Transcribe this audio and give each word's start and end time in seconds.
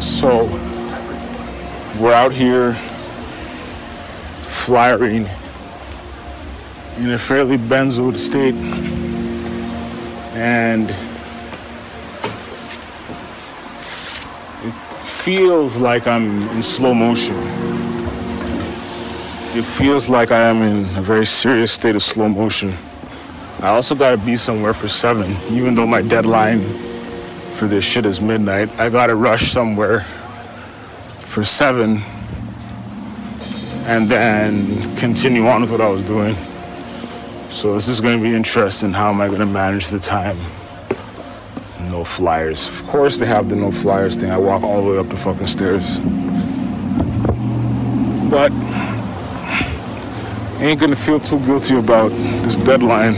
So 0.00 0.44
we're 1.98 2.12
out 2.12 2.30
here 2.32 2.74
flyering 4.44 5.26
in 6.98 7.10
a 7.10 7.18
fairly 7.18 7.58
benzoed 7.58 8.16
state. 8.16 8.54
And 10.34 10.90
it 14.64 14.74
feels 15.02 15.78
like 15.78 16.06
I'm 16.06 16.48
in 16.50 16.62
slow 16.62 16.94
motion. 16.94 17.36
It 19.56 19.64
feels 19.64 20.08
like 20.08 20.30
I 20.30 20.42
am 20.42 20.62
in 20.62 20.84
a 20.96 21.02
very 21.02 21.26
serious 21.26 21.72
state 21.72 21.96
of 21.96 22.02
slow 22.02 22.28
motion. 22.28 22.72
I 23.58 23.70
also 23.70 23.96
gotta 23.96 24.18
be 24.18 24.36
somewhere 24.36 24.74
for 24.74 24.86
seven, 24.86 25.36
even 25.50 25.74
though 25.74 25.86
my 25.86 26.02
deadline 26.02 26.87
for 27.58 27.66
this 27.66 27.84
shit 27.84 28.06
is 28.06 28.20
midnight. 28.20 28.70
I 28.78 28.88
gotta 28.88 29.16
rush 29.16 29.50
somewhere 29.50 30.06
for 31.22 31.42
seven 31.42 32.02
and 33.84 34.08
then 34.08 34.96
continue 34.96 35.48
on 35.48 35.62
with 35.62 35.72
what 35.72 35.80
I 35.80 35.88
was 35.88 36.04
doing. 36.04 36.36
So 37.50 37.74
this 37.74 37.88
is 37.88 38.00
gonna 38.00 38.22
be 38.22 38.32
interesting. 38.32 38.92
How 38.92 39.10
am 39.10 39.20
I 39.20 39.26
gonna 39.26 39.44
manage 39.44 39.88
the 39.88 39.98
time? 39.98 40.38
No 41.90 42.04
flyers. 42.04 42.68
Of 42.68 42.86
course 42.86 43.18
they 43.18 43.26
have 43.26 43.48
the 43.48 43.56
no 43.56 43.72
flyers 43.72 44.16
thing. 44.16 44.30
I 44.30 44.38
walk 44.38 44.62
all 44.62 44.84
the 44.84 44.90
way 44.92 44.98
up 44.98 45.08
the 45.08 45.16
fucking 45.16 45.48
stairs. 45.48 45.98
But 48.30 48.52
I 50.60 50.60
ain't 50.60 50.78
gonna 50.78 50.94
feel 50.94 51.18
too 51.18 51.40
guilty 51.40 51.76
about 51.76 52.12
this 52.44 52.56
deadline. 52.56 53.16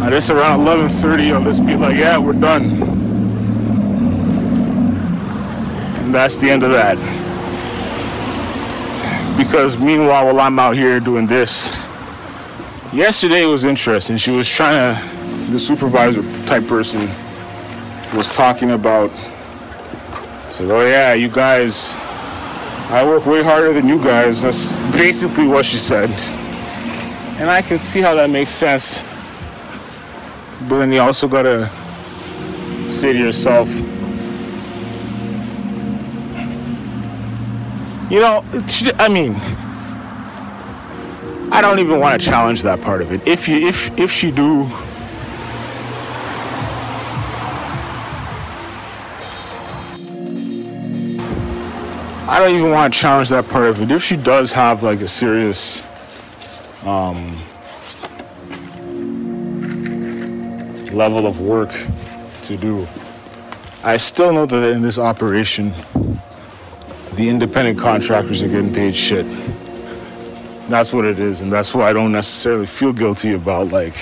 I 0.00 0.08
guess 0.08 0.30
around 0.30 0.60
11:30, 0.60 1.32
I'll 1.32 1.44
just 1.44 1.66
be 1.66 1.76
like, 1.76 1.96
yeah, 1.96 2.16
we're 2.16 2.32
done. 2.32 3.02
And 6.03 6.03
that's 6.14 6.36
the 6.36 6.48
end 6.48 6.62
of 6.62 6.70
that. 6.70 6.96
Because 9.36 9.76
meanwhile, 9.76 10.26
while 10.26 10.40
I'm 10.40 10.58
out 10.60 10.76
here 10.76 11.00
doing 11.00 11.26
this, 11.26 11.84
yesterday 12.92 13.44
was 13.46 13.64
interesting. 13.64 14.16
She 14.16 14.30
was 14.30 14.48
trying 14.48 14.94
to, 14.94 15.50
the 15.50 15.58
supervisor 15.58 16.22
type 16.46 16.68
person 16.68 17.08
was 18.14 18.30
talking 18.30 18.70
about, 18.70 19.10
said, 20.50 20.70
oh 20.70 20.86
yeah, 20.86 21.14
you 21.14 21.28
guys, 21.28 21.94
I 22.90 23.04
work 23.04 23.26
way 23.26 23.42
harder 23.42 23.72
than 23.72 23.88
you 23.88 23.98
guys. 23.98 24.42
That's 24.42 24.72
basically 24.92 25.48
what 25.48 25.64
she 25.64 25.78
said. 25.78 26.10
And 27.40 27.50
I 27.50 27.60
can 27.60 27.80
see 27.80 28.00
how 28.00 28.14
that 28.14 28.30
makes 28.30 28.52
sense. 28.52 29.02
But 30.68 30.78
then 30.78 30.92
you 30.92 31.00
also 31.00 31.26
gotta 31.26 31.68
say 32.88 33.12
to 33.12 33.18
yourself, 33.18 33.68
you 38.14 38.20
know, 38.20 38.44
I 39.00 39.08
mean, 39.08 39.34
I 41.52 41.60
don't 41.60 41.80
even 41.80 41.98
want 41.98 42.20
to 42.20 42.24
challenge 42.24 42.62
that 42.62 42.80
part 42.80 43.02
of 43.02 43.10
it. 43.10 43.26
If 43.26 43.48
you, 43.48 43.56
if, 43.56 43.98
if 43.98 44.12
she 44.12 44.30
do, 44.30 44.66
I 52.30 52.38
don't 52.38 52.54
even 52.54 52.70
want 52.70 52.94
to 52.94 53.00
challenge 53.00 53.30
that 53.30 53.48
part 53.48 53.66
of 53.66 53.80
it. 53.80 53.90
If 53.90 54.04
she 54.04 54.16
does 54.16 54.52
have 54.52 54.84
like 54.84 55.00
a 55.00 55.08
serious, 55.08 55.82
um, 56.84 57.36
level 60.96 61.26
of 61.26 61.40
work 61.40 61.72
to 62.44 62.56
do, 62.56 62.86
I 63.82 63.96
still 63.96 64.32
know 64.32 64.46
that 64.46 64.70
in 64.70 64.82
this 64.82 64.98
operation, 64.98 65.74
the 67.16 67.28
independent 67.28 67.78
contractors 67.78 68.42
are 68.42 68.48
getting 68.48 68.72
paid 68.72 68.96
shit. 68.96 69.26
That's 70.68 70.92
what 70.92 71.04
it 71.04 71.18
is, 71.18 71.40
and 71.42 71.52
that's 71.52 71.74
why 71.74 71.88
I 71.88 71.92
don't 71.92 72.12
necessarily 72.12 72.66
feel 72.66 72.92
guilty 72.92 73.34
about 73.34 73.68
like, 73.68 73.94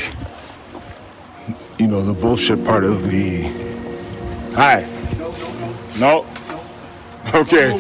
you 1.79 1.89
know, 1.89 2.01
the 2.01 2.15
bullshit 2.15 2.65
part 2.65 2.85
of 2.85 3.11
the. 3.11 3.43
Hi. 4.55 4.89
No. 5.99 6.27
Okay. 7.35 7.79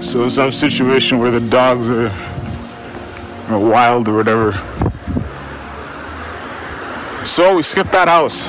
So 0.00 0.28
some 0.28 0.52
situation 0.52 1.18
where 1.18 1.30
the 1.30 1.40
dogs 1.40 1.88
are, 1.88 2.08
are 3.48 3.58
wild 3.58 4.08
or 4.08 4.16
whatever. 4.16 4.52
So 7.24 7.56
we 7.56 7.62
skip 7.62 7.90
that 7.90 8.08
house. 8.08 8.48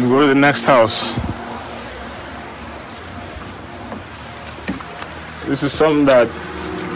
We 0.00 0.08
go 0.08 0.22
to 0.22 0.26
the 0.26 0.34
next 0.34 0.64
house. 0.64 1.23
This 5.46 5.62
is 5.62 5.72
something 5.72 6.06
that 6.06 6.26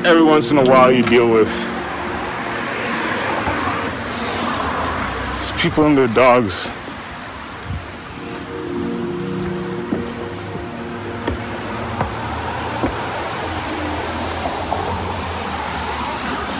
every 0.06 0.22
once 0.22 0.50
in 0.50 0.58
a 0.58 0.64
while 0.64 0.90
you 0.90 1.02
deal 1.02 1.30
with. 1.30 1.48
It's 5.36 5.52
people 5.62 5.84
and 5.84 5.96
their 5.96 6.08
dogs. 6.08 6.70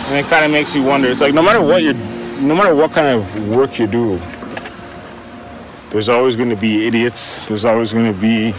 And 0.09 0.17
it 0.17 0.29
kind 0.29 0.45
of 0.45 0.51
makes 0.51 0.75
you 0.75 0.83
wonder. 0.83 1.09
It's 1.09 1.21
like 1.21 1.33
no 1.33 1.41
matter 1.41 1.61
what 1.61 1.81
you're, 1.81 1.93
no 1.93 2.55
matter 2.55 2.75
what 2.75 2.91
kind 2.91 3.07
of 3.07 3.49
work 3.49 3.79
you 3.79 3.87
do, 3.87 4.21
there's 5.89 6.07
always 6.07 6.35
going 6.35 6.49
to 6.51 6.55
be 6.55 6.85
idiots. 6.85 7.41
There's 7.41 7.65
always 7.65 7.93
going 7.93 8.13
to 8.13 8.19
be 8.19 8.53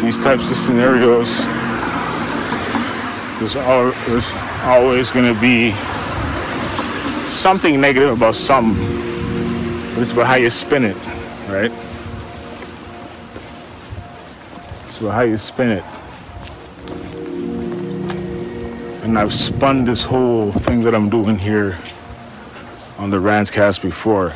these 0.00 0.22
types 0.22 0.50
of 0.50 0.56
scenarios. 0.56 1.44
There's, 3.44 3.56
al- 3.56 3.92
there's 4.06 4.30
always 4.62 5.10
going 5.10 5.34
to 5.34 5.38
be 5.38 5.72
something 7.26 7.78
negative 7.78 8.16
about 8.16 8.34
something, 8.36 8.82
but 9.92 9.98
it's 9.98 10.12
about 10.12 10.28
how 10.28 10.36
you 10.36 10.48
spin 10.48 10.82
it, 10.82 10.96
right? 11.46 11.70
It's 14.86 14.98
about 14.98 15.12
how 15.12 15.20
you 15.20 15.36
spin 15.36 15.72
it. 15.72 15.84
And 19.04 19.18
I've 19.18 19.34
spun 19.34 19.84
this 19.84 20.06
whole 20.06 20.50
thing 20.50 20.80
that 20.84 20.94
I'm 20.94 21.10
doing 21.10 21.36
here 21.36 21.78
on 22.96 23.10
the 23.10 23.18
Randscast 23.18 23.82
before. 23.82 24.32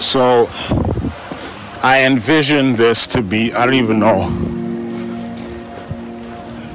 So 0.00 0.48
I 1.84 2.06
envision 2.06 2.76
this 2.76 3.06
to 3.08 3.20
be, 3.20 3.52
I 3.52 3.66
don't 3.66 3.74
even 3.74 3.98
know. 3.98 4.30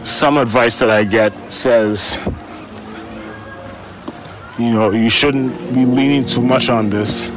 Some 0.06 0.38
advice 0.38 0.78
that 0.78 0.92
I 0.92 1.03
get 1.03 1.34
says, 1.52 2.20
you 4.59 4.70
know, 4.70 4.92
you 4.92 5.09
shouldn't 5.09 5.58
be 5.74 5.84
leaning 5.84 6.28
too 6.28 6.44
much 6.44 6.70
on 6.70 6.92
this. 6.92 7.30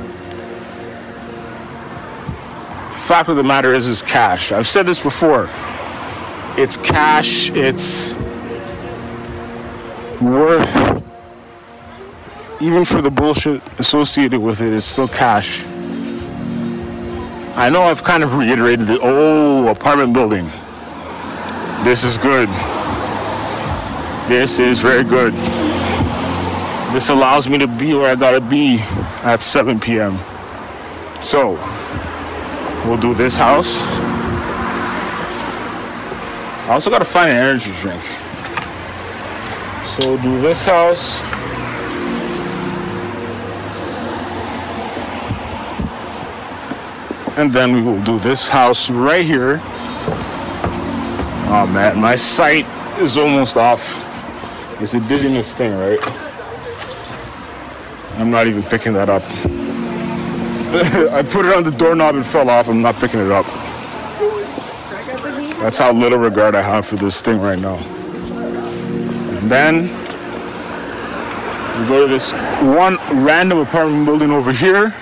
Fact 3.07 3.31
of 3.31 3.37
the 3.37 3.43
matter 3.43 3.73
is, 3.73 3.87
is 3.89 4.03
cash. 4.03 4.53
I've 4.53 4.69
said 4.69 4.85
this 4.85 5.03
before. 5.03 5.49
It's 6.59 6.77
cash, 6.77 7.49
it's 7.53 8.13
worth, 10.21 10.77
even 12.61 12.85
for 12.85 13.01
the 13.01 13.11
bullshit 13.11 13.63
associated 13.81 14.41
with 14.41 14.61
it, 14.61 14.75
it's 14.75 14.85
still 14.85 15.09
cash. 15.09 15.65
I 17.55 17.69
know 17.69 17.83
I've 17.83 18.03
kind 18.03 18.25
of 18.25 18.35
reiterated 18.35 18.87
the 18.87 18.99
old 19.01 19.69
apartment 19.69 20.15
building. 20.15 20.51
This 21.85 22.03
is 22.03 22.17
good. 22.17 22.49
This 24.27 24.59
is 24.59 24.81
very 24.81 25.05
good. 25.05 25.35
This 26.95 27.11
allows 27.11 27.51
me 27.51 27.59
to 27.59 27.67
be 27.67 27.93
where 27.93 28.11
I 28.11 28.15
gotta 28.15 28.41
be 28.41 28.79
at 29.23 29.43
7 29.43 29.79
p.m. 29.79 30.19
So 31.23 31.53
we'll 32.87 32.97
do 32.97 33.13
this 33.13 33.37
house. 33.37 33.83
I 36.63 36.71
also 36.71 36.89
gotta 36.89 37.05
find 37.05 37.31
an 37.31 37.37
energy 37.37 37.73
drink. 37.83 38.03
So 39.85 40.17
do 40.23 40.41
this 40.41 40.65
house. 40.65 41.21
And 47.39 47.53
then 47.53 47.73
we 47.73 47.81
will 47.81 48.03
do 48.03 48.19
this 48.19 48.49
house 48.49 48.91
right 48.91 49.25
here. 49.25 49.61
Oh 51.49 51.71
man, 51.73 52.01
my 52.01 52.17
sight 52.17 52.67
is 52.99 53.17
almost 53.17 53.57
off. 53.57 53.99
It's 54.81 54.95
a 54.95 55.01
dizziness 55.01 55.55
thing, 55.55 55.73
right? 55.79 55.99
I'm 58.19 58.31
not 58.31 58.47
even 58.47 58.63
picking 58.63 58.93
that 58.95 59.09
up. 59.09 59.23
I 61.13 61.23
put 61.23 61.47
it 61.47 61.55
on 61.55 61.65
the 61.65 61.71
doorknob 61.71 62.17
and 62.17 62.27
fell 62.27 62.51
off. 62.51 62.69
I'm 62.69 62.83
not 62.83 62.97
picking 62.97 63.21
it 63.21 63.31
up. 63.31 63.47
That's 65.61 65.79
how 65.79 65.93
little 65.93 66.19
regard 66.19 66.55
I 66.55 66.63
have 66.63 66.87
for 66.87 66.97
this 66.97 67.21
thing 67.21 67.41
right 67.41 67.59
now. 67.59 67.77
And 69.27 69.51
then 69.51 69.91
We 71.81 71.89
go 71.89 72.07
to 72.07 72.13
this 72.13 72.33
one 72.63 72.97
random 73.25 73.59
apartment 73.59 74.07
building 74.07 74.31
over 74.31 74.53
here. 74.53 74.95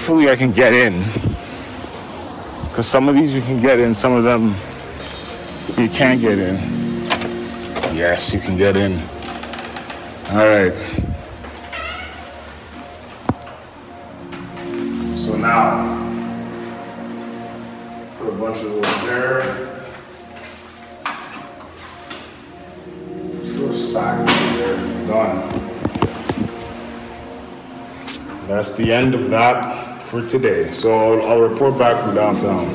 Hopefully, 0.00 0.30
I 0.30 0.34
can 0.34 0.50
get 0.50 0.72
in. 0.72 1.04
Because 2.70 2.86
some 2.88 3.06
of 3.10 3.14
these 3.14 3.34
you 3.34 3.42
can 3.42 3.60
get 3.60 3.78
in, 3.78 3.92
some 3.92 4.14
of 4.14 4.24
them 4.24 4.56
you 5.76 5.90
can't 5.90 6.18
get 6.18 6.38
in. 6.38 6.56
Yes, 7.94 8.32
you 8.32 8.40
can 8.40 8.56
get 8.56 8.76
in. 8.76 8.98
All 10.30 10.48
right. 10.48 10.72
So 15.18 15.36
now, 15.36 15.84
put 18.18 18.28
a 18.28 18.36
bunch 18.38 18.56
of 18.56 18.72
those 18.72 19.02
there. 19.04 19.42
Just 23.42 23.54
put 23.58 23.68
a 23.68 23.74
stack 23.74 24.26
there. 24.26 24.76
Done. 25.06 25.48
That's 28.48 28.74
the 28.76 28.90
end 28.94 29.14
of 29.14 29.28
that 29.28 29.89
for 30.10 30.26
today. 30.26 30.72
So 30.72 30.92
I'll, 30.92 31.30
I'll 31.30 31.40
report 31.40 31.78
back 31.78 32.04
from 32.04 32.16
downtown. 32.16 32.66